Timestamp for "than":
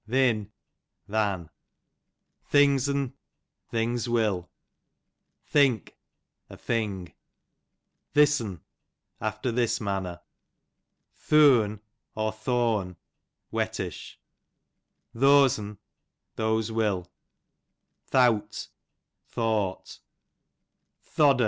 1.07-1.51